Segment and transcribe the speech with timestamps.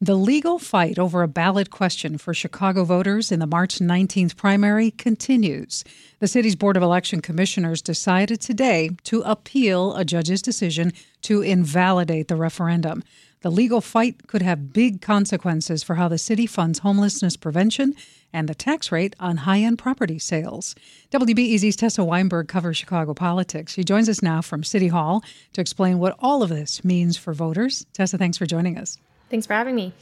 [0.00, 4.90] The legal fight over a ballot question for Chicago voters in the March 19th primary
[4.90, 5.84] continues.
[6.18, 12.28] The city's Board of Election Commissioners decided today to appeal a judge's decision to invalidate
[12.28, 13.04] the referendum.
[13.40, 17.94] The legal fight could have big consequences for how the city funds homelessness prevention
[18.34, 20.74] and the tax rate on high end property sales.
[21.10, 23.72] WBEZ's Tessa Weinberg covers Chicago politics.
[23.72, 25.24] She joins us now from City Hall
[25.54, 27.86] to explain what all of this means for voters.
[27.94, 28.98] Tessa, thanks for joining us.
[29.30, 29.92] Thanks for having me.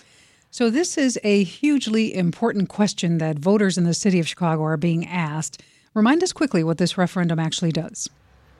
[0.50, 4.76] So, this is a hugely important question that voters in the city of Chicago are
[4.76, 5.62] being asked.
[5.94, 8.08] Remind us quickly what this referendum actually does.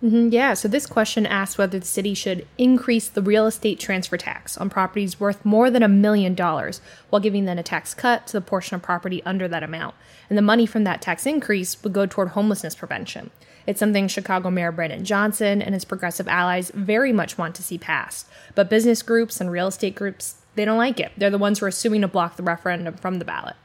[0.04, 4.18] Mm-hmm, yeah, so this question asks whether the city should increase the real estate transfer
[4.18, 8.26] tax on properties worth more than a million dollars while giving them a tax cut
[8.26, 9.94] to the portion of property under that amount.
[10.28, 13.30] And the money from that tax increase would go toward homelessness prevention.
[13.66, 17.78] It's something Chicago Mayor Brandon Johnson and his progressive allies very much want to see
[17.78, 18.26] passed.
[18.54, 21.12] But business groups and real estate groups, they don't like it.
[21.16, 23.56] They're the ones who are suing to block the referendum from the ballot.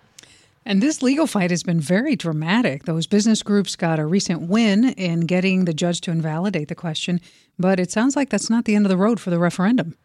[0.66, 2.84] And this legal fight has been very dramatic.
[2.84, 7.22] Those business groups got a recent win in getting the judge to invalidate the question,
[7.58, 9.96] but it sounds like that's not the end of the road for the referendum.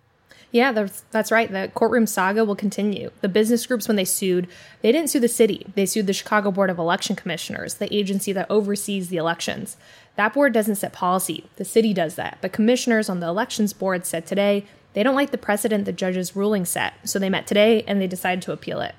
[0.52, 1.50] Yeah, that's, that's right.
[1.50, 3.10] The courtroom saga will continue.
[3.22, 4.46] The business groups, when they sued,
[4.82, 5.66] they didn't sue the city.
[5.74, 9.76] They sued the Chicago Board of Election Commissioners, the agency that oversees the elections.
[10.14, 12.38] That board doesn't set policy, the city does that.
[12.40, 16.36] But commissioners on the elections board said today they don't like the precedent the judge's
[16.36, 18.94] ruling set, so they met today and they decided to appeal it.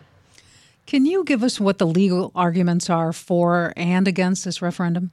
[0.86, 5.12] Can you give us what the legal arguments are for and against this referendum?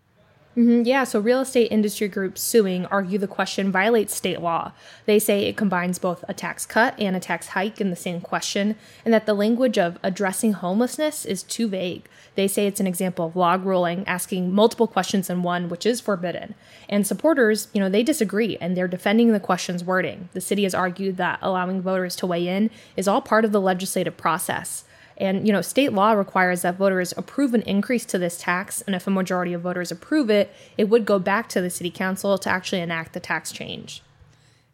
[0.55, 4.73] Mm-hmm, yeah, so real estate industry groups suing argue the question violates state law.
[5.07, 8.21] They say it combines both a tax cut and a tax hike in the same
[8.21, 12.07] question, and that the language of addressing homelessness is too vague.
[12.35, 16.03] They say it's an example of log rolling, asking multiple questions in one, which is
[16.03, 16.55] forbidden.
[16.87, 20.29] And supporters, you know, they disagree and they're defending the question's wording.
[20.35, 23.61] The city has argued that allowing voters to weigh in is all part of the
[23.61, 24.85] legislative process.
[25.23, 28.83] And, you know, state law requires that voters approve an increase to this tax.
[28.83, 31.93] And if a majority of voters approve it, it would go back to the city
[31.93, 34.03] council to actually enact the tax change.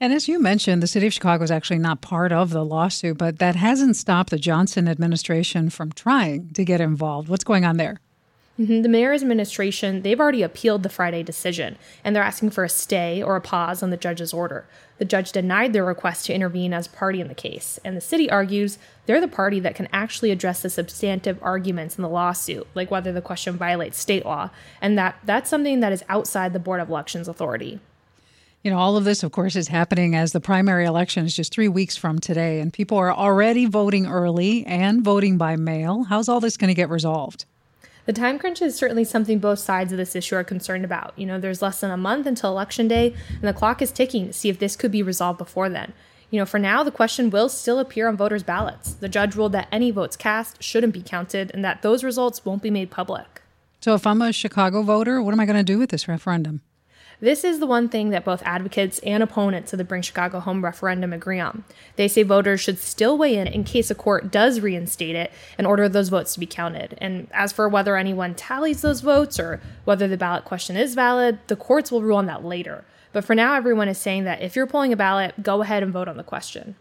[0.01, 3.19] And as you mentioned, the city of Chicago is actually not part of the lawsuit,
[3.19, 7.29] but that hasn't stopped the Johnson administration from trying to get involved.
[7.29, 8.01] What's going on there?
[8.59, 8.83] Mm-hmm.
[8.83, 13.23] The mayor's administration, they've already appealed the Friday decision, and they're asking for a stay
[13.23, 14.67] or a pause on the judge's order.
[14.99, 18.29] The judge denied their request to intervene as party in the case, and the city
[18.29, 22.91] argues they're the party that can actually address the substantive arguments in the lawsuit, like
[22.91, 26.81] whether the question violates state law, and that that's something that is outside the Board
[26.81, 27.79] of Elections authority.
[28.65, 31.55] You know, all of this, of course, is happening as the primary election is just
[31.55, 36.03] three weeks from today, and people are already voting early and voting by mail.
[36.03, 37.45] How's all this going to get resolved?
[38.09, 41.13] The time crunch is certainly something both sides of this issue are concerned about.
[41.15, 44.29] You know, there's less than a month until election day, and the clock is ticking
[44.29, 45.93] to see if this could be resolved before then.
[46.31, 48.95] You know, for now, the question will still appear on voters' ballots.
[48.95, 52.63] The judge ruled that any votes cast shouldn't be counted and that those results won't
[52.63, 53.43] be made public.
[53.83, 56.63] So, if I'm a Chicago voter, what am I going to do with this referendum?
[57.21, 60.65] This is the one thing that both advocates and opponents of the Bring Chicago Home
[60.65, 61.65] referendum agree on.
[61.97, 65.67] They say voters should still weigh in in case a court does reinstate it and
[65.67, 66.97] order those votes to be counted.
[67.01, 71.41] And as for whether anyone tallies those votes or whether the ballot question is valid,
[71.49, 72.85] the courts will rule on that later.
[73.13, 75.93] But for now, everyone is saying that if you're pulling a ballot, go ahead and
[75.93, 76.77] vote on the question.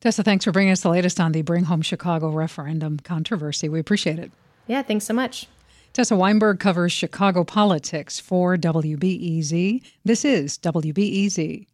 [0.00, 3.68] Tessa, thanks for bringing us the latest on the Bring Home Chicago referendum controversy.
[3.68, 4.32] We appreciate it.
[4.66, 5.46] Yeah, thanks so much.
[5.94, 9.80] Tessa Weinberg covers Chicago politics for WBEZ.
[10.04, 11.66] This is WBEZ.